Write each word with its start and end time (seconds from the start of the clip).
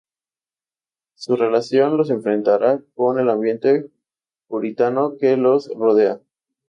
Su 1.13 1.35
relación 1.35 1.95
los 1.95 2.09
enfrentará 2.09 2.81
con 2.95 3.19
el 3.19 3.29
ambiente 3.29 3.91
puritano 4.47 5.15
que 5.19 5.37
los 5.37 5.69
rodea. 5.75 6.19